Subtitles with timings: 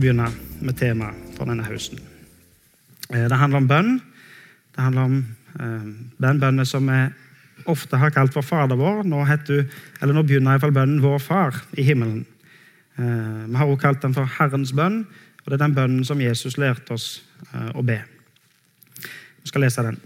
[0.00, 0.28] begynne
[0.60, 2.00] med temaet for denne høsten.
[3.10, 4.00] Eh, Det handler om bønn.
[4.74, 5.16] Det handler om
[5.60, 5.88] eh,
[6.26, 7.00] den bønnen som vi
[7.66, 9.04] ofte har kalt for Fader vår.
[9.04, 9.66] Nå, heter,
[10.02, 12.24] nå begynner iallfall bønnen Vår Far i himmelen.
[12.98, 15.06] Eh, Vi har også kalt den for Herrens bønn,
[15.44, 17.22] og det er den bønnen som Jesus lærte oss
[17.74, 18.02] å be.
[19.40, 19.96] Vi skal lese den.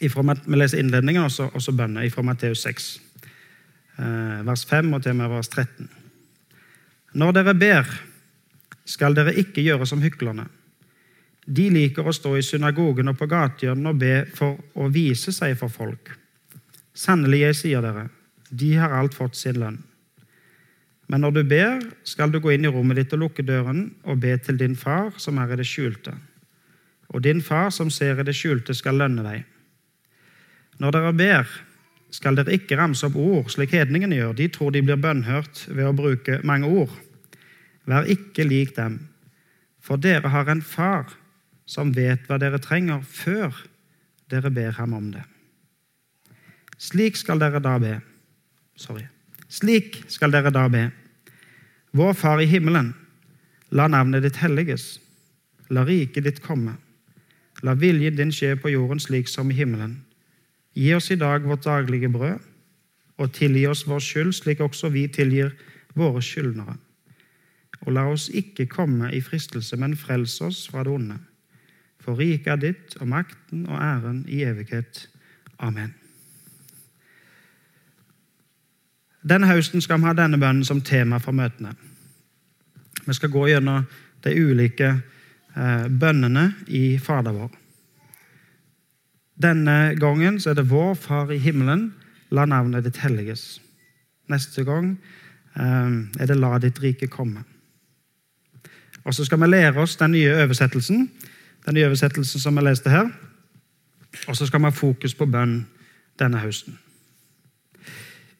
[0.00, 3.00] Vi leser innledningen og så, også bønnen fra Matteus 6,
[3.98, 5.88] eh, vers 5 og til og med vers 13.
[7.20, 7.90] Når dere ber,
[8.88, 10.46] skal dere ikke gjøre som hyklerne.
[11.46, 15.56] De liker å stå i synagogen og på gatehjørnene og be for å vise seg
[15.58, 16.12] for folk.
[16.94, 18.08] Sannelig, jeg sier dere,
[18.50, 19.78] de har alt fått sin lønn.
[21.10, 24.20] Men når du ber, skal du gå inn i rommet ditt og lukke døren og
[24.22, 26.14] be til din far som er i det skjulte.
[27.10, 29.42] Og din far som ser i det skjulte, skal lønne deg.
[30.78, 31.50] Når dere ber,
[32.14, 34.36] skal dere ikke ramse opp ord, slik hedningene gjør.
[34.38, 36.94] De tror de blir bønnhørt ved å bruke mange ord.
[37.88, 38.98] Vær ikke lik dem,
[39.80, 41.16] for dere har en far
[41.70, 43.54] som vet hva dere trenger, før
[44.30, 45.22] dere ber ham om det.
[46.80, 47.98] Slik skal dere da be.
[48.76, 49.04] Sorry.
[49.50, 50.88] Slik skal dere da be.
[51.92, 52.92] Vår Far i himmelen.
[53.70, 55.00] La navnet ditt helliges.
[55.70, 56.76] La riket ditt komme.
[57.62, 59.98] La viljen din skje på jorden slik som i himmelen.
[60.74, 62.38] Gi oss i dag vårt daglige brød,
[63.20, 65.52] og tilgi oss vår skyld, slik også vi tilgir
[65.98, 66.78] våre skyldnere.
[67.86, 71.16] Og la oss ikke komme i fristelse, men frels oss fra det onde.
[72.00, 75.06] For riket er ditt, og makten og æren i evighet.
[75.58, 75.94] Amen.
[79.20, 81.74] Denne høsten skal vi ha denne bønnen som tema for møtene.
[83.04, 83.84] Vi skal gå gjennom
[84.24, 87.50] de ulike eh, bønnene i Fader vår.
[89.40, 91.90] Denne gangen er det Vår Far i himmelen,
[92.30, 93.60] la navnet ditt helliges.
[94.28, 94.94] Neste gang
[95.56, 97.44] eh, er det La ditt rike komme.
[99.10, 101.10] Og Så skal vi lære oss den nye oversettelsen,
[101.66, 103.08] den nye oversettelsen som vi leste her.
[104.28, 105.66] Og så skal vi ha fokus på bønn
[106.18, 106.78] denne høsten.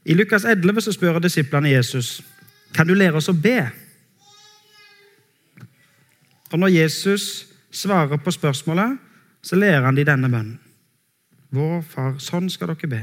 [0.04, 2.22] I Lukas 11 så spør disiplene Jesus
[2.74, 3.66] kan du lære oss å be.
[6.52, 8.98] Og Når Jesus svarer på spørsmålet,
[9.42, 10.60] så lærer han de denne bønnen.
[11.50, 13.02] Vår Far, sånn skal dere be.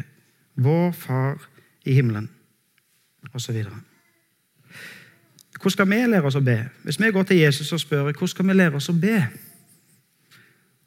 [0.55, 1.49] Vår Far
[1.83, 2.29] i himmelen.
[3.33, 3.75] Og så videre.
[5.57, 6.57] Hvordan skal vi lære oss å be?
[6.85, 9.17] Hvis vi går til Jesus og spør hvordan skal vi lære oss å be,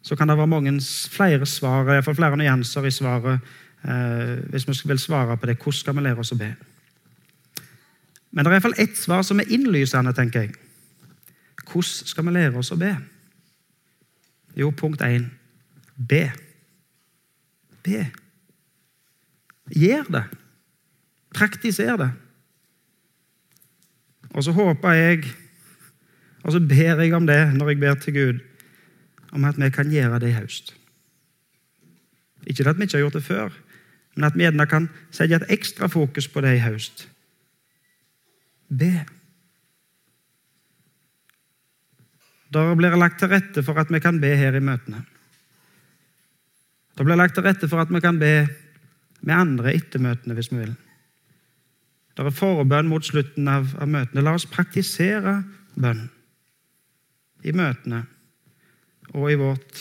[0.03, 0.73] så kan det være mange
[1.13, 3.41] flere svar, iallfall flere nyanser i svaret
[3.85, 5.59] eh, hvis vi vil svare på det.
[5.59, 6.55] Hvordan skal vi lære oss å be?
[8.31, 10.55] Men det er iallfall ett svar som er innlysende, tenker jeg.
[11.67, 12.95] Hvordan skal vi lære oss å be?
[14.57, 15.29] Jo, punkt én
[15.95, 16.31] be.
[17.85, 18.07] Be.
[19.77, 20.25] Gjør det.
[21.35, 22.11] Praktiser det.
[24.31, 25.25] Og så håper jeg,
[26.45, 28.43] og så ber jeg om det når jeg ber til Gud,
[29.33, 30.75] om at vi kan gjøre det i høst.
[32.47, 33.55] Ikke at vi ikke har gjort det før,
[34.17, 37.09] men at vi gjerne kan sette et ekstra fokus på det i høst.
[38.71, 38.93] Be.
[42.51, 45.05] Da blir det lagt til rette for at vi kan be her i møtene.
[46.97, 48.35] Det blir det lagt til rette for at vi kan be
[49.21, 50.75] med andre etter møtene hvis vi vil.
[52.21, 54.21] Det er forbønn mot slutten av, av møtene.
[54.21, 55.39] La oss praktisere
[55.81, 56.03] bønn
[57.49, 58.03] i møtene
[59.17, 59.79] og i vårt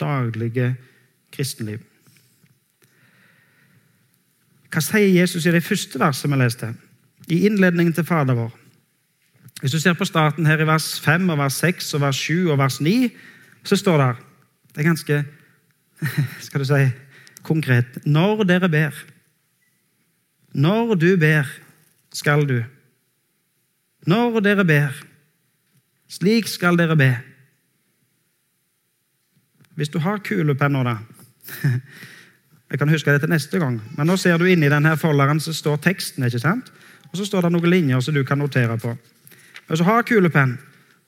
[0.00, 0.70] daglige
[1.34, 1.82] kristenliv.
[4.72, 6.70] Hva sier Jesus i det første verset vi leste?
[7.28, 8.54] I innledningen til Fader vår.
[9.60, 12.54] Hvis du ser på starten her i vers 5, og vers 6, og vers 7
[12.54, 13.10] og vers 9,
[13.68, 14.08] så står det
[14.72, 15.24] Det er ganske
[16.46, 16.88] skal du si,
[17.44, 18.00] konkret.
[18.06, 19.04] Når dere ber
[20.54, 21.44] Når du ber,
[22.12, 22.62] skal du.
[24.06, 24.96] Når dere ber,
[26.10, 27.10] slik skal dere be.
[29.74, 30.96] Hvis du har kulepenner, da
[32.72, 33.82] Jeg kan huske det til neste gang.
[33.98, 36.24] Men nå ser du inni denne folderen så står teksten.
[36.24, 36.70] ikke sant?
[37.10, 38.94] Og så står det noen linjer som du kan notere på.
[39.68, 40.54] Hvis du har kulepenn,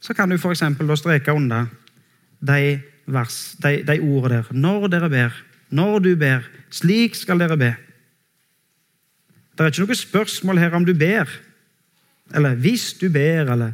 [0.00, 0.60] så kan du f.eks.
[1.00, 1.66] streke under
[2.40, 4.52] de, vers, de, de ordene der.
[4.52, 5.40] Når dere ber,
[5.70, 7.72] når du ber, slik skal dere be.
[9.54, 11.30] Det er ikke noe spørsmål her om du ber,
[12.34, 13.72] eller hvis du ber, eller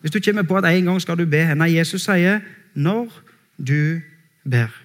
[0.00, 1.54] hvis du kommer på at en gang skal du be.
[1.54, 2.40] Nei, Jesus sier
[2.74, 3.22] 'når
[3.58, 4.00] du
[4.44, 4.84] ber'.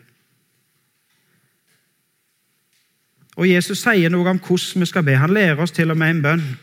[3.40, 5.16] Og Jesus sier noe om hvordan vi skal be.
[5.16, 6.58] Han lærer oss til og med en bønn.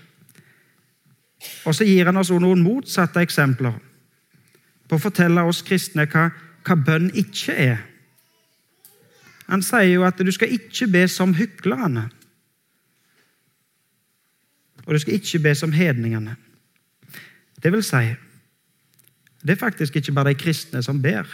[1.65, 3.79] Og så gir han oss noen motsatte eksempler
[4.89, 6.31] på å fortelle oss kristne hva,
[6.67, 7.79] hva bønn ikke er.
[9.47, 12.09] Han sier jo at du skal ikke be som hyklerne.
[14.87, 16.37] Og du skal ikke be som hedningene.
[17.63, 18.15] Det vil si,
[19.43, 21.27] Det er faktisk ikke bare de kristne som ber.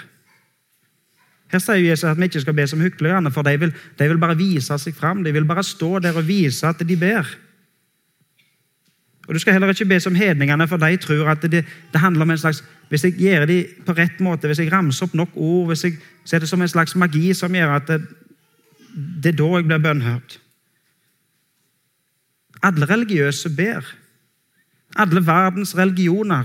[1.53, 4.19] Her sier Jesus at vi ikke skal be som hyklerne, for de vil, de vil
[4.21, 5.25] bare vise seg fram.
[5.25, 7.29] De vil bare stå der og vise at de ber.
[9.29, 12.23] Og Du skal heller ikke be som hedningene, for de tror at det, det handler
[12.23, 15.29] om en slags Hvis jeg gjør det på rett måte, hvis jeg ramser opp nok
[15.35, 15.93] ord, hvis jeg,
[16.25, 18.03] så er det som en slags magi som gjør at det,
[19.25, 20.42] det er da jeg blir bønnhørt.
[22.63, 23.87] Alle religiøse ber.
[24.97, 26.45] Alle verdens religioner.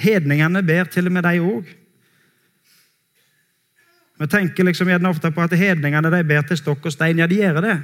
[0.00, 1.76] Hedningene ber til og med de òg.
[4.20, 7.18] Vi tenker liksom gjerne ofte på at hedningene de ber til stokk og stein.
[7.18, 7.76] Ja, de gjør det.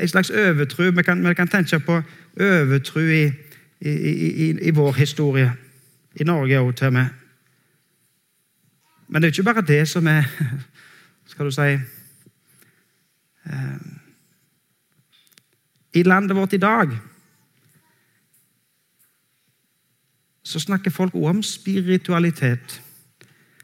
[0.00, 0.82] En slags overtro.
[0.82, 2.00] Vi kan, vi kan tenke på
[2.40, 3.24] overtro i,
[3.80, 5.52] i, i, i, vår historie.
[6.14, 7.23] I Norge òg, til og med.
[9.08, 10.24] Men det er ikke bare det som er
[11.26, 11.70] Skal du si
[13.46, 13.78] eh,
[15.94, 16.92] I landet vårt i dag
[20.44, 22.82] så snakker folk også om spiritualitet.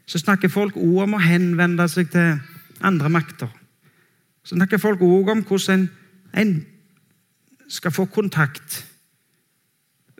[0.05, 2.39] Så snakker folk også om å henvende seg til
[2.81, 3.51] andre makter.
[4.43, 5.89] Så snakker folk også om hvordan
[6.41, 6.65] en
[7.69, 8.81] skal få kontakt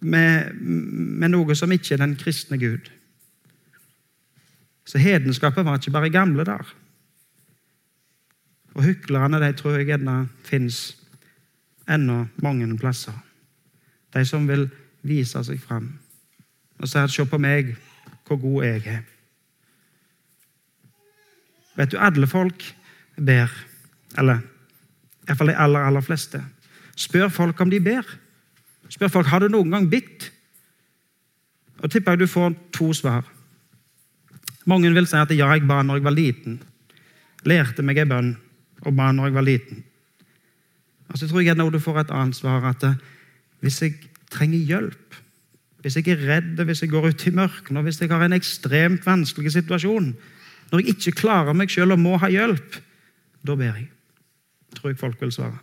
[0.01, 2.89] med, med, noe som ikke er den kristne Gud.
[4.85, 6.75] Så hedenskapet var ikke bare gamle der.
[8.73, 10.97] Og hyklerne de tror jeg ennå fins
[11.89, 13.15] ennå mange plasser.
[14.13, 14.69] De som vil
[15.01, 15.99] vise seg fram
[16.81, 17.75] og sier 'se på meg,
[18.27, 19.03] hvor god jeg er'.
[21.75, 22.75] Vet du, alle folk
[23.17, 23.49] ber.
[24.17, 24.39] Eller
[25.27, 26.43] iallfall de aller, aller fleste.
[26.95, 28.17] Spør folk om de ber.
[28.89, 30.31] Spør folk har du noen gang bitt.
[31.79, 33.23] Og tipper jeg du får to svar.
[34.69, 36.59] Mange vil si at ja, jeg ba når jeg var liten.
[37.49, 38.35] Lærte meg ei bønn
[38.85, 39.83] og ba når jeg var liten.
[41.09, 42.85] Og så tror jeg når du får et annet svar, at
[43.61, 43.97] hvis jeg
[44.31, 45.21] trenger hjelp
[45.81, 49.05] hvis jeg er redd, hvis jeg går ut i mørket, hvis jeg har en ekstremt
[49.05, 50.11] vanskelig situasjon,
[50.71, 52.77] når jeg ikke klarer meg sjøl og må ha hjelp,
[53.41, 53.87] da ber jeg.
[54.77, 55.57] Tror jeg folk vil svare.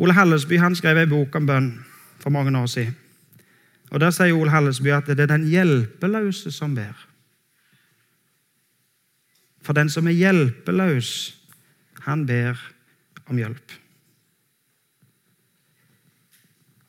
[0.00, 1.68] Ole Hallesby han skrev ei bok om bønn
[2.22, 2.96] for mange år siden.
[3.94, 6.98] Og Der sier Ole Hallesby at det er den hjelpeløse som ber.
[9.62, 11.10] For den som er hjelpeløs,
[12.02, 12.58] han ber
[13.30, 13.76] om hjelp.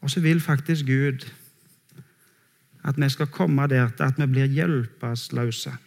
[0.01, 1.29] Og så vil faktisk Gud
[2.85, 5.77] at vi skal komme der til at vi blir hjelpeløse.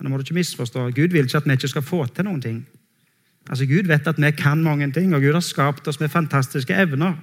[0.00, 0.90] Nå må du ikke misforstå.
[0.90, 2.64] Gud vil ikke at vi ikke skal få til noen ting.
[3.50, 6.74] Altså, Gud vet at vi kan mange ting, og Gud har skapt oss med fantastiske
[6.74, 7.16] evner.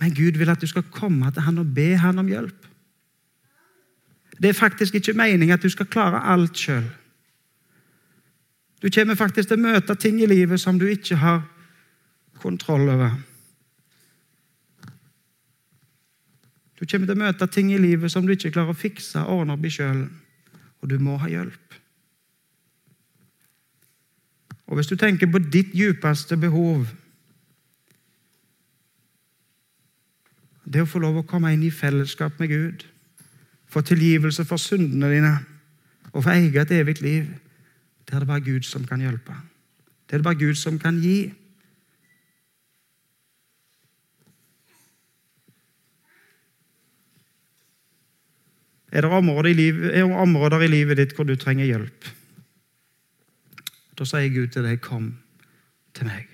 [0.00, 2.66] Men Gud vil at du skal komme til han og be han om hjelp.
[4.40, 6.86] Det er faktisk ikke meningen at du skal klare alt sjøl.
[8.82, 11.42] Du kommer faktisk til å møte ting i livet som du ikke har
[12.40, 13.18] kontroll over.
[16.80, 19.42] Du kommer til å møte ting i livet som du ikke klarer å fikse og
[19.42, 20.06] ordne opp i sjøl,
[20.80, 21.76] og du må ha hjelp.
[24.70, 26.86] Og Hvis du tenker på ditt djupeste behov
[30.70, 32.84] Det å få lov å komme inn i fellesskap med Gud,
[33.70, 35.32] få tilgivelse for syndene dine
[36.12, 37.26] og få eie et evig liv,
[38.06, 39.34] det er det bare Gud som kan hjelpe.
[40.06, 41.30] Det er det bare Gud som kan gi.
[48.90, 52.10] Er det områder i, livet, er områder i livet ditt hvor du trenger hjelp?
[53.94, 55.18] Da sier Gud til deg, 'Kom
[55.94, 56.26] til meg'.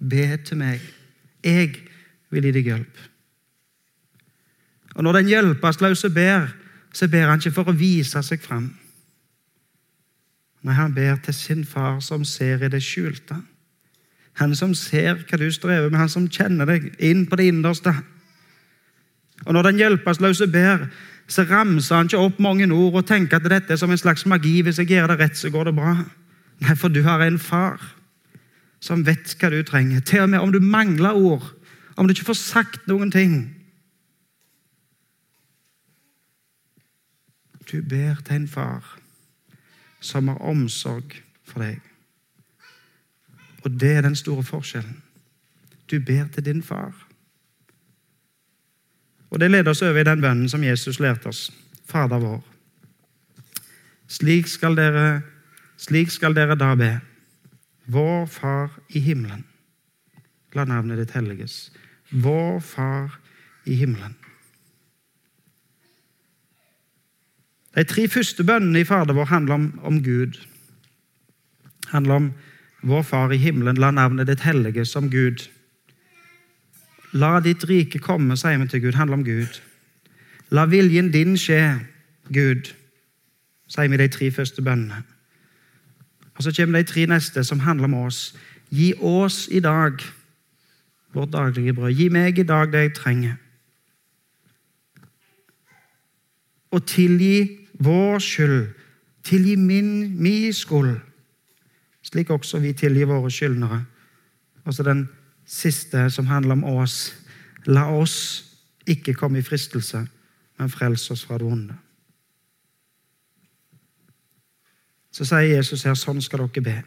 [0.00, 0.80] Be til meg.
[1.44, 1.76] Jeg
[2.30, 2.96] vil gi deg hjelp.
[5.00, 6.48] Og Når den hjelpeløse ber,
[6.92, 8.66] så ber han ikke for å vise seg fram.
[10.60, 13.38] Nei, han ber til sin far som ser i det skjulte.
[14.42, 17.94] Han som ser hva du strever med, han som kjenner deg inn på det innerste.
[19.46, 20.84] Og Når den hjelpeløse ber,
[21.24, 24.26] så ramser han ikke opp mange ord og tenker at dette er som en slags
[24.28, 24.58] magi.
[24.60, 25.94] Hvis jeg gjør det rett, så går det bra.
[26.60, 27.80] Nei, for du har en far
[28.84, 30.04] som vet hva du trenger.
[30.04, 31.48] Til og med om du mangler ord,
[31.96, 33.59] om du ikke får sagt noen ting.
[37.72, 38.98] Du ber til en far
[40.00, 41.78] som har omsorg for deg.
[43.64, 45.02] Og det er den store forskjellen.
[45.90, 46.94] Du ber til din far.
[49.30, 51.52] Og Det leder oss over i den bønnen som Jesus lærte oss.
[51.86, 52.42] Fader vår.
[54.08, 55.22] Slik skal dere,
[55.76, 57.00] slik skal dere da be.
[57.86, 59.44] Vår Far i himmelen.
[60.54, 61.72] La navnet ditt helliges.
[62.10, 63.20] Vår Far
[63.66, 64.16] i himmelen.
[67.76, 70.40] De tre første bønnene i Fader vår handler om, om Gud.
[71.88, 72.32] Handler om
[72.82, 75.44] Vår Far i himmelen, la navnet ditt hellige som Gud.
[77.12, 78.94] La ditt rike komme, sier vi til Gud.
[78.94, 79.60] handler om Gud.
[80.50, 81.80] La viljen din skje,
[82.32, 82.72] Gud,
[83.68, 85.02] sier vi de tre første bønnene.
[86.34, 88.34] Og Så kommer de tre neste, som handler om oss.
[88.70, 89.92] Gi oss i dag
[91.12, 91.92] vårt daglige brød.
[91.92, 93.34] Gi meg i dag det jeg trenger.
[96.70, 98.68] Og tilgi vår skyld.
[99.24, 101.00] Tilgi min, min skyld,
[102.02, 103.84] slik også vi tilgir våre skyldnere.
[104.64, 105.08] Og så den
[105.46, 107.16] siste, som handler om oss.
[107.66, 108.44] La oss
[108.86, 110.06] ikke komme i fristelse,
[110.58, 111.74] men frels oss fra det onde.
[115.12, 116.78] Så sier Jesus her, sånn skal dere be.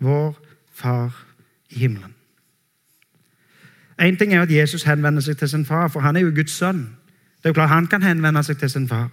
[0.00, 0.38] Vår
[0.72, 1.12] Far
[1.68, 2.14] i himmelen.
[4.00, 6.54] En ting er at Jesus henvender seg til sin far, for han er jo Guds
[6.56, 6.86] sønn.
[7.38, 9.10] Det er jo klart Han kan henvende seg til sin far.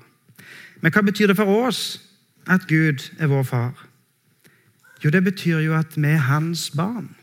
[0.81, 1.99] Men hva betyr det for oss
[2.47, 3.85] at Gud er vår far?
[5.03, 7.15] Jo, det betyr jo at vi er hans barn.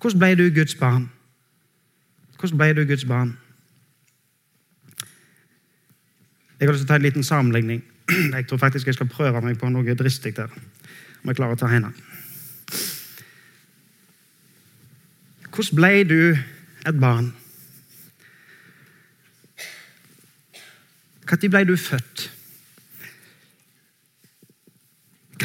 [0.00, 1.10] Hvordan ble du Guds barn?
[2.38, 3.38] Hvordan ble du Guds barn?
[6.60, 7.82] Jeg har lyst til å ta en liten sammenligning.
[8.36, 10.52] Jeg tror faktisk jeg skal prøve meg på noe dristig der.
[11.22, 11.88] Om jeg klarer å ta henne.
[15.48, 16.20] Hvordan ble du
[16.84, 17.30] et barn?
[21.24, 22.28] Når ble du født?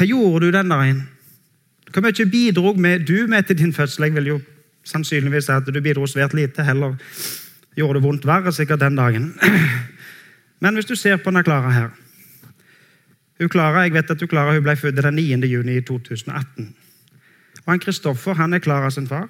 [0.00, 1.00] Hva gjorde du den dagen?
[1.92, 2.70] Hvor mye bidro
[3.04, 4.04] du med til din fødsel?
[4.04, 4.36] Jeg vil jo
[4.84, 6.64] sannsynligvis si at du bidro svært lite.
[6.64, 6.94] Heller
[7.76, 9.34] gjorde det vondt verre sikkert den dagen.
[10.60, 11.90] Men hvis du ser på denne Klara her
[13.40, 15.46] hun Clara, Jeg vet at hun Clara hun ble født den 9.
[15.46, 16.74] juni i 2018.
[17.66, 19.28] Og han Kristoffer han er Klara sin far.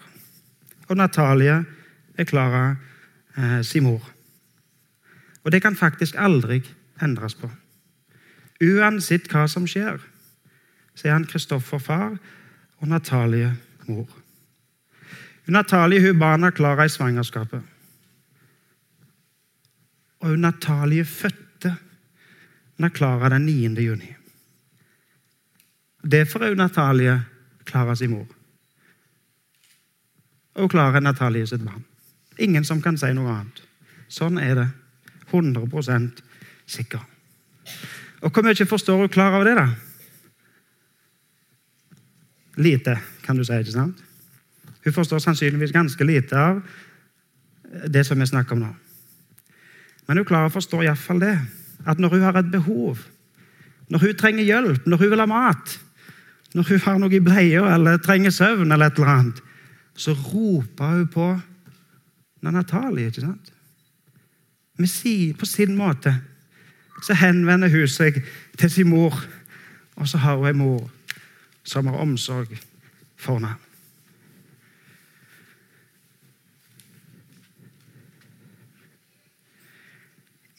[0.89, 1.65] Og Natalie
[2.19, 2.77] er Klara
[3.39, 4.11] eh, sin mor.
[5.45, 6.63] Og det kan faktisk aldri
[7.03, 7.51] endres på.
[8.63, 9.99] Uansett hva som skjer,
[10.95, 12.17] så er han Kristoffer far
[12.81, 13.57] og Natalie
[13.89, 14.09] mor.
[15.51, 17.63] Natalie hun barna Klara i svangerskapet.
[20.21, 21.77] Og Natalie fødte
[22.95, 23.83] Klara den 9.
[23.83, 24.15] juni.
[26.11, 27.25] Derfor er Natalie
[27.65, 28.27] Klaras mor.
[30.55, 31.85] Og Klara er Natalie sitt barn.
[32.39, 33.63] Ingen som kan si noe annet.
[34.09, 34.69] Sånn er det.
[35.31, 36.23] 100%
[36.67, 37.01] sikker.
[38.23, 39.55] Og Hvor mye forstår hun Klara av det?
[39.57, 39.69] da?
[42.61, 43.57] Lite, kan du si.
[43.57, 44.05] ikke sant?
[44.85, 46.61] Hun forstår sannsynligvis ganske lite av
[47.89, 48.71] det som vi snakker om nå.
[50.09, 51.37] Men hun klarer å forstå iallfall det.
[51.89, 52.99] At når hun har et behov,
[53.89, 55.77] når hun trenger hjelp, når hun vil ha mat,
[56.55, 59.41] når hun har noe i bleia eller trenger søvn, eller et eller annet,
[59.95, 61.29] så roper hun på
[62.43, 63.07] Natalie.
[63.07, 63.53] ikke sant?
[65.39, 66.15] På sin måte
[67.05, 68.23] så henvender hun seg
[68.59, 69.15] til sin mor,
[69.97, 70.91] og så har hun en mor
[71.71, 72.59] som har omsorg
[73.17, 73.55] for henne.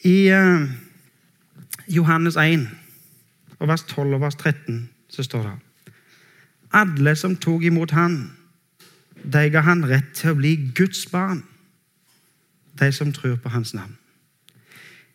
[0.04, 0.70] I uh,
[1.88, 2.68] Johannes 1,
[3.58, 5.52] og vers 12 og vers 13, så står det
[6.72, 8.32] Alle som tok imot han,
[9.32, 11.44] de ga han rett til å bli Guds barn,
[12.80, 13.98] de som tror på hans navn.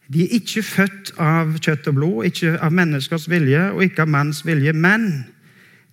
[0.08, 4.14] De er ikke født av kjøtt og blod, ikke av menneskers vilje og ikke av
[4.14, 5.26] manns vilje, men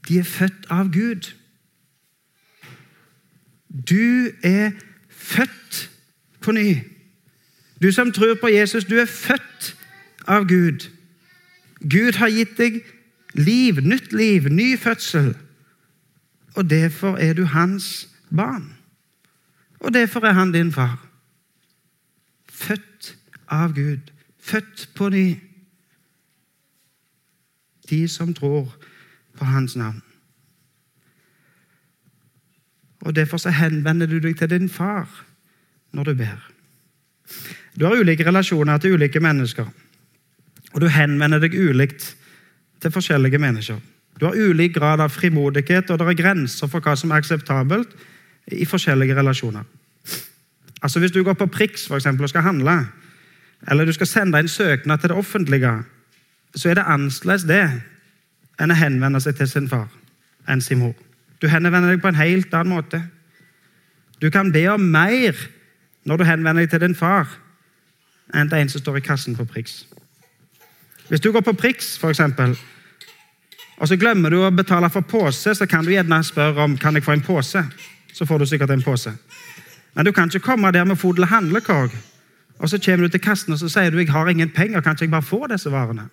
[0.09, 1.33] de er født av Gud.
[3.89, 4.71] Du er
[5.09, 5.91] født
[6.41, 6.77] på ny.
[7.83, 9.77] Du som tror på Jesus, du er født
[10.27, 10.91] av Gud.
[11.81, 12.83] Gud har gitt deg
[13.35, 15.35] liv, nytt liv, ny fødsel.
[16.55, 18.77] Og derfor er du hans barn.
[19.81, 21.09] Og derfor er han din far.
[22.49, 23.17] Født
[23.49, 24.13] av Gud.
[24.41, 25.37] Født på ny.
[27.91, 28.73] De som tror
[29.39, 30.03] på hans navn.
[33.05, 35.09] Og Derfor så henvender du deg til din far
[35.93, 36.51] når du ber.
[37.79, 39.67] Du har ulike relasjoner til ulike mennesker,
[40.73, 42.17] og du henvender deg ulikt
[42.81, 43.79] til forskjellige mennesker.
[44.21, 47.95] Du har ulik grad av frimodighet, og det er grenser for hva som er akseptabelt
[48.53, 49.65] i forskjellige relasjoner.
[50.83, 52.87] Altså Hvis du går på Prix for eksempel, og skal handle,
[53.71, 55.83] eller du skal sende en søknad til det offentlige,
[56.55, 57.83] så er det annerledes det
[58.61, 59.89] enn å henvende seg til sin far
[60.49, 60.95] enn sin mor.
[61.41, 63.01] Du henvender deg på en helt annen måte.
[64.21, 65.37] Du kan be om mer
[66.05, 67.29] når du henvender deg til din far,
[68.35, 69.83] enn til en som står i kassen på Prix.
[71.09, 72.55] Hvis du går på Prix, for eksempel,
[73.77, 76.95] og så glemmer du å betale for pose, så kan du gjerne spørre om kan
[76.95, 77.65] jeg få en pose.
[78.15, 79.11] Så får du sikkert en pose.
[79.95, 81.91] Men du kan ikke komme der med fodel handlekorg,
[82.59, 84.95] og så kommer du til kassen og så sier du jeg har ingen penger, kan
[84.95, 86.07] ikke jeg bare få disse varene?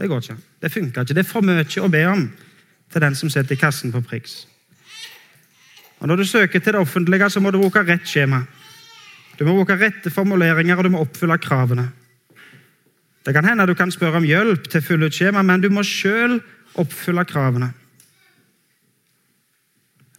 [0.00, 0.36] Det går ikke.
[0.62, 1.14] Det funker ikke.
[1.14, 2.22] Det er for mye å be om
[2.90, 4.46] til den som sitter i kassen på Prix.
[6.00, 8.46] Og Når du søker til det offentlige, så må du bruke rett skjema.
[9.38, 11.90] Du må bruke rette formuleringer, og du må oppfylle kravene.
[13.26, 15.68] Det kan hende du kan spørre om hjelp til å fylle ut skjema, men du
[15.68, 16.38] må sjøl
[16.80, 17.70] oppfylle kravene.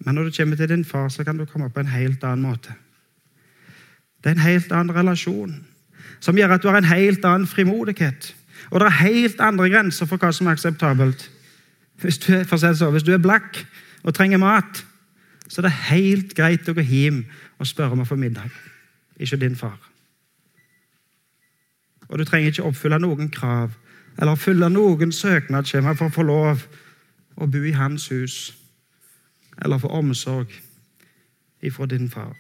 [0.06, 2.46] Men når du kommer til din far, så kan du komme på en helt annen
[2.46, 2.74] måte.
[4.22, 5.58] Det er en helt annen relasjon
[6.22, 8.36] som gjør at du har en helt annen frimodighet.
[8.72, 11.28] Og det er helt andre grenser for hva som er akseptabelt.
[12.02, 13.60] Hvis du er, så, hvis du er blakk
[14.04, 14.86] og trenger mat,
[15.48, 17.26] så er det helt greit å gå hjem
[17.60, 18.50] og spørre om å få middag.
[19.20, 19.78] Ikke din far.
[22.08, 23.76] Og du trenger ikke oppfylle noen krav
[24.20, 26.66] eller fylle noen søknadsskjema for å få lov
[27.36, 28.38] å bo i hans hus
[29.62, 30.52] eller få omsorg
[31.62, 32.34] ifra din far.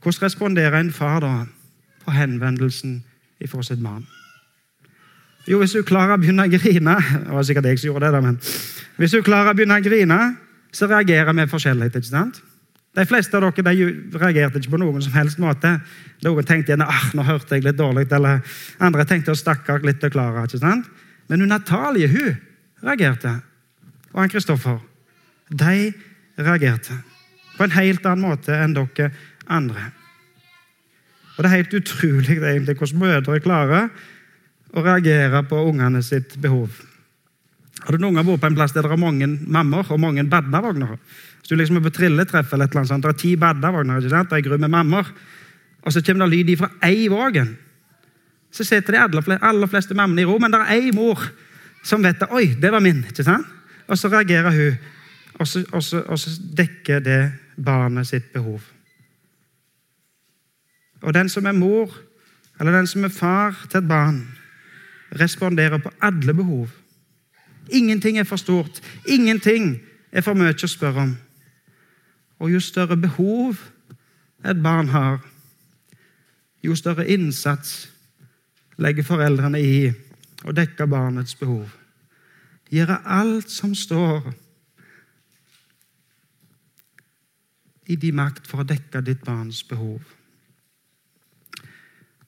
[0.00, 1.34] Hvordan responderer en far da
[2.04, 3.00] på henvendelsen
[3.40, 4.06] ifra sitt barn?
[5.46, 8.16] Jo, hvis hun klarer å begynne å grine Det var sikkert jeg som gjorde det,
[8.16, 8.38] da, men
[8.96, 10.20] hvis hun klarer å begynne å grine,
[10.72, 11.90] så reagerer vi forskjellig.
[11.92, 12.38] ikke sant?
[12.96, 15.74] De fleste av dere de reagerte ikke på noen som helst måte.
[16.24, 18.40] Noen tenkte igjen, ah, nå hørte jeg litt dårlig, eller
[18.80, 19.36] andre tenkte å
[19.84, 20.46] litt til Klara.
[20.48, 20.88] ikke sant?
[21.28, 22.38] Men hun Natalie hun
[22.86, 23.34] reagerte.
[24.14, 24.80] Og han Kristoffer.
[25.52, 25.92] De
[26.40, 26.96] reagerte
[27.56, 29.12] på en helt annen måte enn dere
[29.46, 29.92] andre.
[31.36, 33.90] Og Det er helt utrolig egentlig hvordan mødre klarer
[34.74, 36.82] å reagere på ungene sitt behov.
[37.84, 40.24] Har du noen gang vært på en plass der det er mange mammer og mange
[40.26, 40.96] badnavogner?
[41.38, 44.00] Hvis du liksom er på trilletreff eller et eller annet sånt, det er ti badnavogner
[44.00, 44.32] ikke sant?
[44.32, 45.12] og ei gruppe med mammer,
[45.86, 47.52] og så kommer det lyd fra ei vågen,
[48.50, 51.20] så sitter de aller, aller fleste mammene i ro, men det er ei mor
[51.86, 52.28] som vet det.
[52.30, 53.04] 'oi, det var min'.
[53.06, 53.46] ikke sant?
[53.86, 54.78] Og så reagerer hun,
[55.38, 58.62] og så, og så, og så dekker det barnet sitt behov.
[61.02, 61.92] Og den som er mor,
[62.60, 64.24] eller den som er far til et barn,
[65.12, 66.68] responderer på alle behov.
[67.70, 68.80] Ingenting er for stort.
[69.08, 69.80] Ingenting
[70.12, 71.16] er for mye å spørre om.
[72.38, 73.60] Og jo større behov
[74.44, 75.20] et barn har,
[76.62, 77.88] jo større innsats
[78.76, 79.76] legger foreldrene i
[80.44, 81.70] å dekke barnets behov.
[82.70, 84.26] Gjøre alt som står
[87.86, 90.02] i din makt for å dekke ditt barns behov.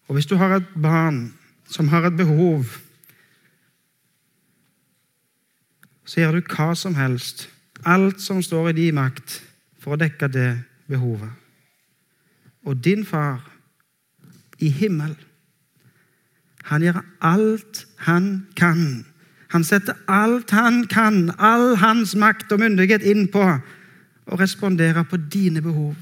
[0.09, 1.35] Og Hvis du har et barn
[1.69, 2.65] som har et behov,
[6.09, 7.49] så gjør du hva som helst,
[7.85, 9.43] alt som står i din makt,
[9.79, 10.51] for å dekke det
[10.89, 11.31] behovet.
[12.65, 13.45] Og din far
[14.59, 15.15] i himmel,
[16.69, 19.05] han gjør alt han kan.
[19.53, 23.45] Han setter alt han kan, all hans makt og myndighet inn på
[24.29, 25.97] å respondere på dine behov.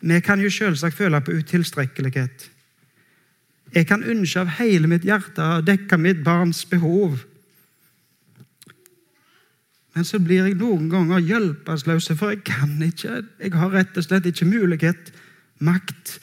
[0.00, 2.50] Vi kan jo selvsagt føle på utilstrekkelighet.
[3.74, 7.20] Jeg kan ønske av hele mitt hjerte å dekke mitt barns behov.
[9.94, 13.22] Men så blir jeg noen ganger hjelpeløs, for jeg kan ikke.
[13.42, 15.12] Jeg har rett og slett ikke mulighet,
[15.58, 16.18] makt,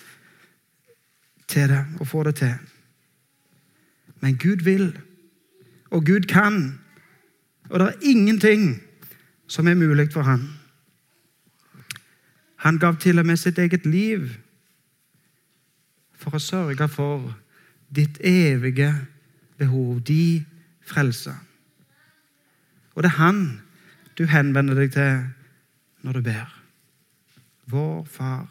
[1.51, 2.55] til det, å få det til.
[4.23, 4.87] Men Gud vil,
[5.93, 6.79] og Gud kan.
[7.69, 8.79] Og det er ingenting
[9.47, 10.47] som er mulig for ham.
[12.65, 14.31] Han gav til og med sitt eget liv
[16.25, 17.29] for å sørge for
[17.93, 18.89] ditt evige
[19.61, 20.41] behov, de
[20.85, 21.33] frelse.
[22.95, 23.61] Og det er Han
[24.17, 25.23] du henvender deg til
[26.05, 26.51] når du ber.
[27.69, 28.49] Vår Far,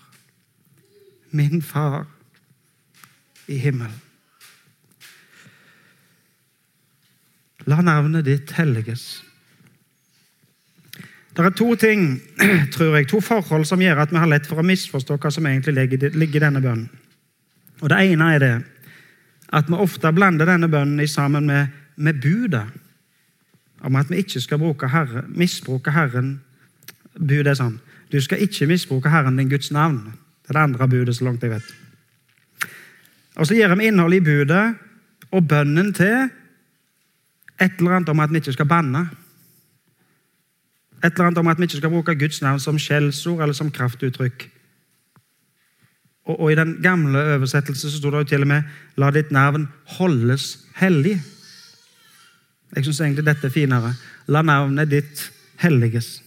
[1.30, 2.06] min Far
[3.48, 4.00] i himmelen.
[7.64, 9.24] La navnet ditt helliges.
[11.34, 12.20] Det er to ting,
[12.74, 15.48] tror jeg, to forhold som gjør at vi har lett for å misforstå hva som
[15.48, 15.74] egentlig
[16.12, 16.90] ligger i denne bønnen.
[17.82, 18.54] Og Det ene er det
[19.54, 22.66] at vi ofte blander denne bønnen sammen med, med budet
[23.84, 24.58] om at vi ikke skal
[24.90, 26.40] herre, misbruke Herren.
[27.14, 27.80] Budet er sånn.
[28.12, 30.14] Du skal ikke misbruke Herren din Guds navn.
[30.42, 31.74] Det er det andre budet, så langt jeg vet.
[33.36, 34.74] Og Så gir vi innholdet i budet
[35.30, 36.30] og bønnen til
[37.60, 39.08] et eller annet om at vi ikke skal banne.
[41.04, 43.70] Et eller annet om at vi ikke skal bruke Guds navn som skjellsord eller som
[43.70, 44.48] kraftuttrykk.
[46.24, 48.62] Og, og, I den gamle oversettelsen så sto det jo til og med
[48.96, 51.20] 'La ditt navn holdes hellig'.
[52.76, 53.94] Jeg syns egentlig dette er finere.
[54.28, 55.32] 'La navnet ditt
[55.62, 56.22] helliges'.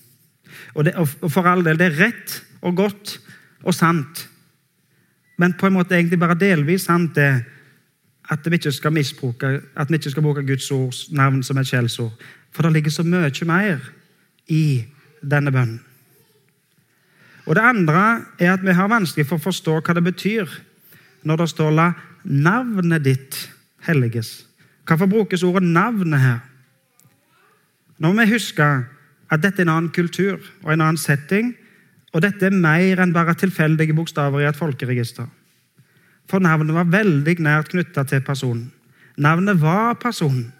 [0.76, 3.20] Og, det, og For all del, det er rett og godt
[3.64, 4.30] og sant,
[5.38, 7.44] men på en måte egentlig bare delvis sant det
[8.30, 11.68] at vi ikke skal misbruke, at vi ikke skal bruke Guds ords navn som et
[11.68, 12.14] skjellsord.
[12.52, 13.78] For det ligger så mye mer
[14.48, 14.86] i
[15.22, 15.87] denne bønnen.
[17.48, 20.52] Og Det andre er at vi har vanskelig for å forstå hva det betyr
[21.24, 23.50] når det står 'la navnet ditt
[23.88, 24.44] helliges'.
[24.86, 26.40] Hvorfor brukes ordet 'navnet' her?
[28.00, 28.86] Nå må vi huske
[29.32, 31.56] at dette er en annen kultur og en annen setting,
[32.14, 35.28] og dette er mer enn bare tilfeldige bokstaver i et folkeregister.
[36.30, 38.72] For navnet var veldig nært knytta til personen.
[39.18, 40.54] Navnet var personen.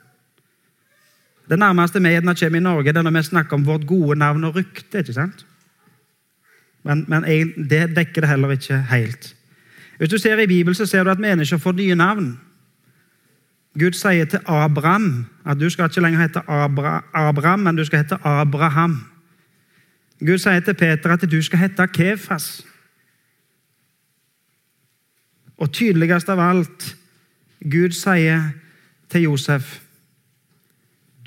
[1.50, 4.16] Det nærmeste vi gjerne kommer i Norge, det er når vi snakker om vårt gode
[4.20, 5.00] navn og rykte.
[5.00, 5.46] ikke sant?
[6.88, 7.26] Men, men
[7.70, 9.34] det dekker det heller ikke helt.
[9.98, 12.40] Hvis du ser i Bibelen, så ser du at mennesker får nye navn.
[13.78, 18.02] Gud sier til Abraham at du skal ikke lenger hete Abra, Abraham, men du skal
[18.02, 18.98] hete Abraham.
[20.20, 22.66] Gud sier til Peter at du skal hete Kefas.
[25.58, 26.96] Og tydeligst av alt,
[27.62, 28.50] Gud sier
[29.10, 29.82] til Josef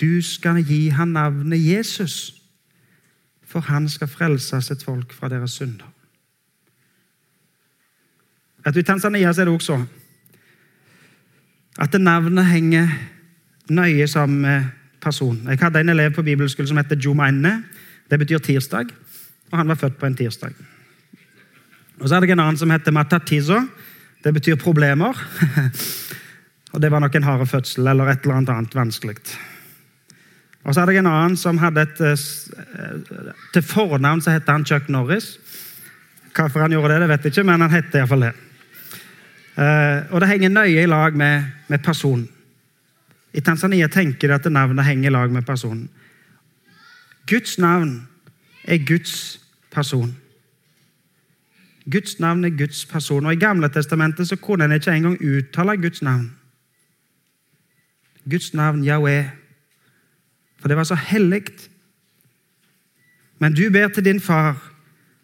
[0.01, 2.40] du skal gi ham navnet Jesus,
[3.51, 5.89] for han skal frelse sitt folk fra deres synder.
[8.65, 9.89] At I Tanzania er det også sånn
[11.81, 12.91] at navnet henger
[13.73, 14.65] nøye sammen med
[15.01, 15.47] personen.
[15.49, 17.63] Jeg hadde en elev på bibelskolen som heter Jumaine.
[18.11, 18.91] Det betyr tirsdag,
[19.51, 20.53] og han var født på en tirsdag.
[22.01, 23.61] Og Så hadde jeg en annen som heter Matatizo.
[24.25, 25.17] Det betyr problemer.
[26.73, 29.17] og Det var nok en hard fødsel eller et eller annet vanskelig.
[30.65, 32.25] Og så hadde jeg en annen som hadde et eh,
[33.55, 35.39] Til fornavn så het han Chuck Norris.
[36.35, 38.35] Hvorfor han gjorde det, det vet jeg ikke, men han het iallfall det.
[39.57, 42.29] Eh, og det henger nøye i lag med, med personen.
[43.33, 45.89] I Tanzania tenker de at navnet henger i lag med personen.
[47.31, 48.09] Guds navn
[48.65, 50.17] er Guds person.
[51.91, 53.27] Guds navn er Guds person.
[53.27, 56.33] Og I Gamle testamentet så kunne en ikke engang uttale Guds navn.
[58.31, 59.40] Guds navn Yahweh.
[60.61, 61.49] For det var så hellig.
[63.41, 64.57] Men du ber til din far,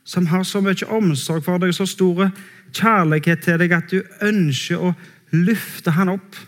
[0.04, 2.30] som har så mye omsorg for deg, så store
[2.72, 4.94] kjærlighet til deg at du ønsker å
[5.36, 6.38] løfte han opp.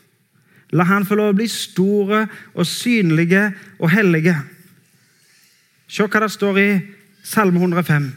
[0.72, 4.36] La han få lov å bli store og synlige og hellige.
[5.88, 6.70] Se hva det står i
[7.24, 8.08] Salme 105.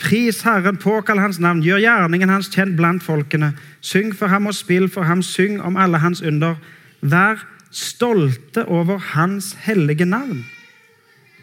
[0.00, 3.52] Pris Herren, påkall Hans navn, gjør gjerningen Hans kjent blant folkene.
[3.84, 6.56] Syng for ham og spill for ham, syng om alle Hans under.
[7.02, 10.42] Vær stolte over Hans hellige navn.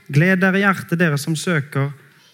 [0.07, 1.91] Gled dere i hjertet, dere som søker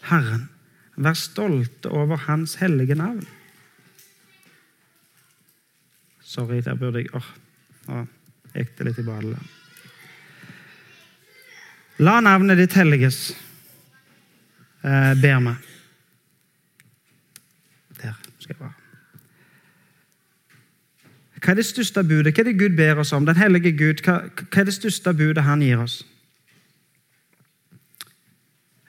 [0.09, 0.47] Herren.
[0.95, 3.23] Vær stolte over Hans hellige navn.
[6.21, 7.25] Sorry, der burde jeg Åh,
[7.93, 8.05] oh,
[8.53, 9.41] gikk det litt i badet.
[12.01, 13.35] La navnet ditt helliges,
[14.81, 15.53] eh, ber vi.
[18.01, 18.82] Der skal jeg være.
[21.43, 22.31] Hva er det største budet?
[22.31, 23.25] Hva er det Gud ber oss om?
[23.27, 25.99] Den hellige Gud, hva, hva er det største budet han gir oss?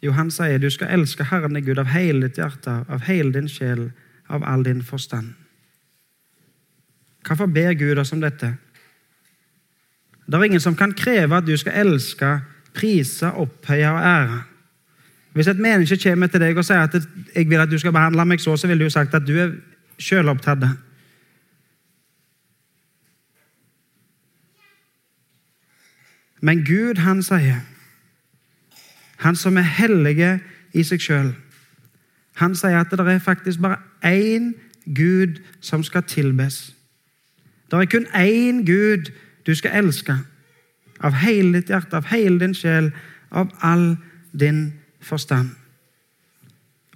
[0.04, 3.48] Jo, han sier du skal elske Herren Gud av hele ditt hjerte, av hele din
[3.48, 3.88] sjel,
[4.28, 5.32] av all din forstand.
[7.24, 8.52] Hvorfor ber Gud oss om dette?
[10.26, 12.36] Det er ingen som kan kreve at du skal elske,
[12.74, 14.42] prise, opphøye og ære.
[15.34, 16.94] Hvis et menneske kommer til deg og sier at
[17.34, 19.56] jeg vil at du skal behandle meg så, så vil du sagt at du er
[19.98, 20.68] selvopptatt.
[26.44, 27.62] Men Gud, han sier
[29.16, 30.40] Han som er hellige
[30.74, 31.30] i seg sjøl,
[32.36, 34.52] han sier at det er faktisk bare én
[34.84, 36.74] Gud som skal tilbes.
[37.70, 39.12] Det er kun én Gud
[39.46, 40.16] du skal elske.
[41.00, 42.90] Av hele ditt hjerte, av hele din sjel,
[43.30, 43.94] av all
[44.32, 45.54] din forstand.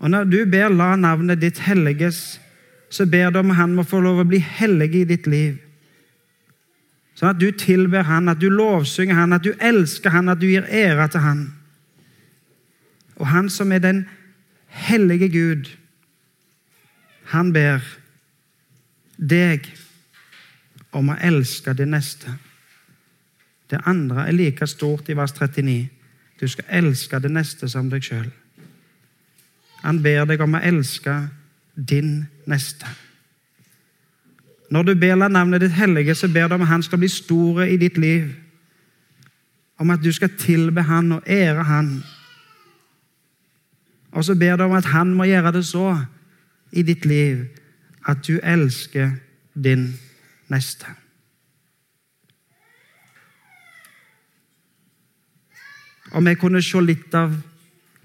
[0.00, 2.40] Og Når du ber 'la navnet ditt helliges',
[2.90, 5.58] så ber du om han må få lov å bli hellig i ditt liv.
[7.18, 10.46] Sånn at du tilber han, at du lovsynger han, at du elsker han, at du
[10.46, 11.40] gir ære til han.
[13.18, 14.04] Og han som er den
[14.70, 15.72] hellige Gud,
[17.35, 17.83] han ber
[19.18, 19.66] deg
[20.94, 22.37] om å elske det neste.
[23.68, 25.88] Det andre er like stort i vers 39.
[26.38, 28.31] Du skal elske det neste som deg sjøl.
[29.83, 31.18] Han ber deg om å elske
[31.74, 32.87] din neste.
[34.70, 37.70] Når du ber la navnet ditt hellige, så ber du om han skal bli store
[37.70, 38.28] i ditt liv.
[39.78, 42.02] Om at du skal tilbe han og ære han.
[44.12, 45.96] Og så ber du om at han må gjøre det så
[46.72, 47.44] i ditt liv
[48.09, 49.11] at du elsker
[49.54, 49.94] din
[50.48, 50.87] neste.
[56.12, 57.35] Om jeg kunne se litt av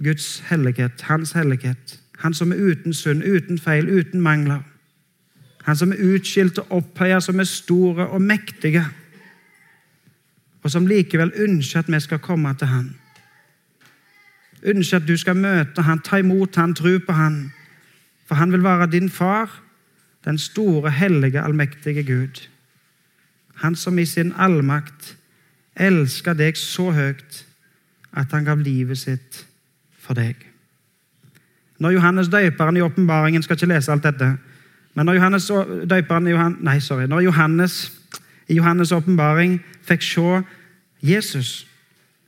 [0.04, 2.00] Guds hellighet, Hans hellighet.
[2.20, 4.62] Han som er uten synd, uten feil, uten mangler.
[5.64, 8.84] Han som er utskilt og opphøya, som er store og mektige.
[10.64, 12.96] Og som likevel ønsker at vi skal komme til Han.
[14.64, 17.52] Ønsker at du skal møte Han, ta imot Han, tro på Han.
[18.28, 19.62] For Han vil være din far,
[20.26, 22.48] den store, hellige, allmektige Gud.
[23.56, 25.18] Han som i sin allmakt
[25.76, 27.44] elsker deg så høyt
[28.14, 29.46] at han gav livet sitt
[30.00, 30.36] for deg.
[31.82, 34.36] Når Johannes døperen i åpenbaringen skal ikke lese alt dette,
[34.94, 35.52] men når Johannes
[35.90, 37.92] døperen Johan, nei, sorry, når Johannes
[38.48, 40.42] i Johannes' åpenbaring fikk se
[41.04, 41.68] Jesus,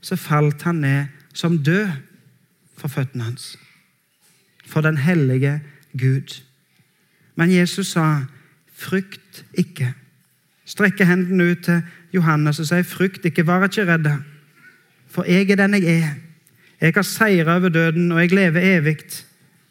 [0.02, 1.90] så falt han ned som død
[2.78, 3.56] for føttene hans.
[4.66, 5.62] For den hellige
[5.98, 6.42] Gud.
[7.36, 8.26] Men Jesus sa,
[8.76, 9.94] 'Frykt ikke'.
[10.66, 11.82] Strekke hendene ut til
[12.14, 14.18] Johannes og si, 'Frykt ikke, vær ikke redde,
[15.08, 16.16] for jeg er den jeg er.'
[16.82, 18.98] 'Jeg har seira over døden, og jeg lever evig.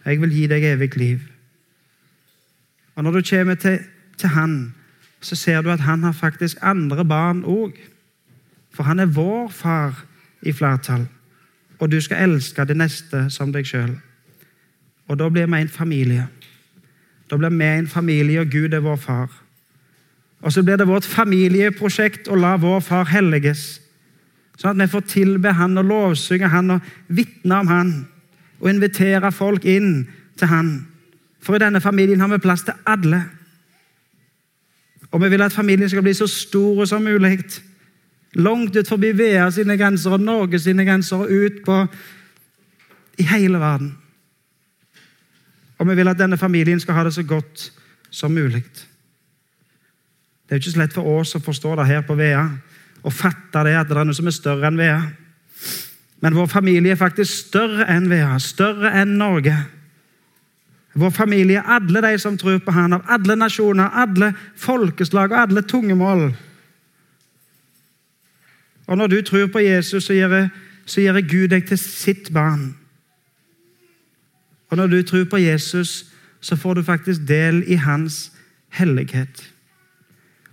[0.05, 1.34] Jeg vil gi deg evig liv.'
[2.95, 3.79] Og Når du kommer til,
[4.19, 4.75] til Han,
[5.21, 7.73] så ser du at han har faktisk andre barn òg.
[8.75, 10.05] For han er vår far
[10.43, 11.07] i flertall.
[11.79, 13.97] Og du skal elske det neste som deg sjøl.
[15.09, 16.27] Og da blir vi en familie.
[17.31, 19.31] Da blir vi en familie, og Gud er vår far.
[20.45, 23.81] Og så blir det vårt familieprosjekt å la vår far helliges.
[24.61, 27.93] Sånn at vi får tilbe han og lovsynge han og vitne om han.
[28.61, 30.05] Og invitere folk inn
[30.39, 30.75] til han.
[31.45, 33.21] For i denne familien har vi plass til alle.
[35.13, 37.39] Og vi vil at familien skal bli så stor som mulig.
[38.35, 41.77] Langt ut forbi VEA sine grenser og Norge sine grenser og ut på
[43.19, 43.93] i hele verden.
[45.79, 47.73] Og vi vil at denne familien skal ha det så godt
[48.11, 48.65] som mulig.
[50.45, 52.49] Det er jo ikke så lett for oss å forstå det her på VEA
[53.05, 55.01] og fatte det at det er noe som er større enn VEA.
[56.25, 59.55] Men vår familie er faktisk større enn VEA, større enn Norge.
[60.95, 65.63] Vår familie, alle de som tror på Han, av alle nasjoner, alle folkeslag og alle
[65.63, 66.29] tungemål.
[68.87, 70.49] Og når du tror på Jesus, så gjør,
[70.87, 72.75] så gjør Gud deg til sitt barn.
[74.71, 76.07] Og når du tror på Jesus,
[76.41, 78.33] så får du faktisk del i hans
[78.69, 79.51] hellighet.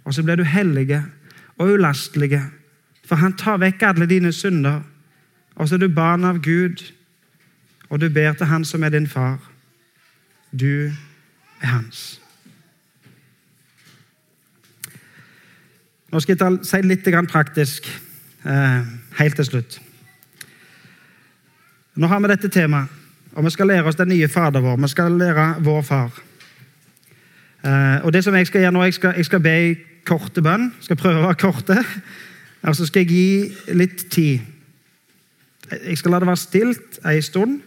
[0.04, 1.04] Og så blir du hellige
[1.58, 2.42] og ulastelige,
[3.06, 4.82] for han tar vekk alle dine synder.
[5.56, 6.94] Og så er du barn av Gud,
[7.90, 9.51] og du ber til Han som er din far.
[10.52, 10.92] Du
[11.62, 12.22] er hans.
[16.12, 17.88] Nå skal jeg si litt praktisk
[18.44, 18.82] eh,
[19.16, 19.78] helt til slutt.
[21.96, 22.92] Nå har vi dette temaet,
[23.32, 24.76] og vi skal lære oss den nye Fader vår.
[24.76, 26.12] Vi skal lære vår far.
[27.64, 30.42] Eh, og det som Jeg skal gjøre nå, jeg skal, jeg skal be i korte
[30.42, 30.74] bønn.
[30.82, 31.78] Skal prøve å være korte.
[32.68, 34.40] Og så skal jeg gi litt tid.
[35.72, 37.62] Jeg skal la det være stilt en stund,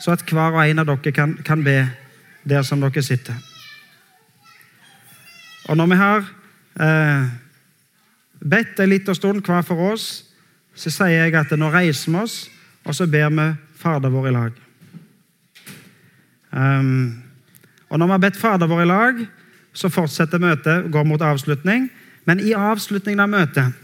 [0.00, 1.84] så at hver og en av dere kan, kan be
[2.44, 3.34] der som dere sitter.
[5.68, 6.26] Og når vi har
[6.80, 7.28] eh,
[8.40, 10.24] bedt en liten stund hver for oss,
[10.74, 12.36] så sier jeg at nå reiser vi oss,
[12.84, 13.48] og så ber vi
[13.80, 14.60] Fader vår i lag.
[16.54, 17.22] Um,
[17.88, 19.24] og Når vi har bedt Fader vår i lag,
[19.72, 21.88] så fortsetter møtet, går mot avslutning.
[22.24, 23.80] Men i avslutningen av møtet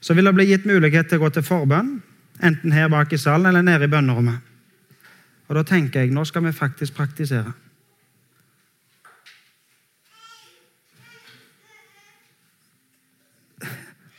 [0.00, 1.98] så vil det bli gitt mulighet til å gå til forbønn,
[2.40, 4.49] enten her bak i salen eller nede i bønnerommet.
[5.50, 7.52] Og Da tenker jeg nå skal vi faktisk praktisere.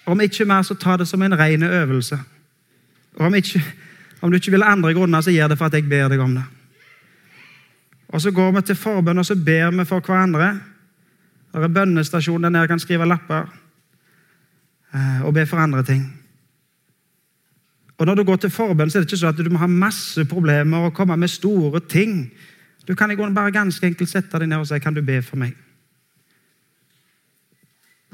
[0.05, 2.19] Om ikke mer, så ta det som en ren øvelse.
[3.15, 3.63] Og om, ikke,
[4.21, 6.35] om du ikke vil andre grunner, så gjør det for at jeg ber deg om
[6.35, 6.43] det.
[8.07, 10.59] Og Så går vi til forbønn og så ber vi for hverandre.
[11.53, 13.47] Det er bønnestasjon der nede kan skrive lapper
[14.93, 16.20] eh, og be for andre ting.
[18.01, 19.67] Og Når du går til forbønn, så er det ikke sånn at du må ha
[19.69, 22.31] masse problemer og komme med store ting.
[22.89, 25.21] Du kan i grunnen bare ganske enkelt sette deg ned og si 'Kan du be
[25.21, 25.53] for meg?'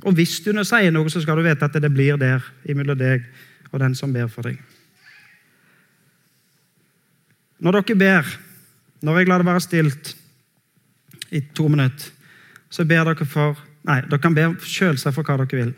[0.04, 2.98] Og hvis du nå sier noe, så skal du vite at det blir der imellom
[2.98, 3.24] deg
[3.72, 4.60] og den som ber for deg.
[7.60, 8.38] Når dere ber,
[9.02, 10.16] når jeg lar det være stilt
[11.32, 12.12] i to minutter,
[12.70, 15.74] så ber dere for Nei, dere kan be selvsagt for hva dere vil.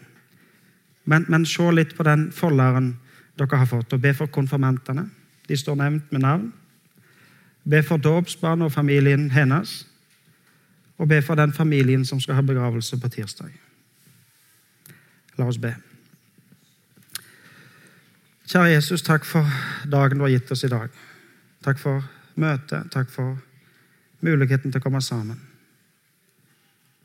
[1.06, 2.98] Men, men se litt på den folderen
[3.40, 5.08] dere har fått, og be for konfirmantene.
[5.48, 6.50] De står nevnt med navn.
[7.70, 9.86] Be for dåpsbarnet og familien hennes.
[10.98, 13.52] Og be for den familien som skal ha begravelse på tirsdag.
[15.38, 15.74] La oss be.
[18.50, 19.46] Kjære Jesus, takk for
[19.86, 20.90] dagen du har gitt oss i dag.
[21.64, 22.04] Takk for
[22.36, 22.90] møtet.
[22.92, 23.38] Takk for
[24.26, 25.40] muligheten til å komme sammen.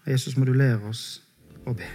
[0.07, 1.23] Jesus, må du lære oss
[1.65, 1.89] å be.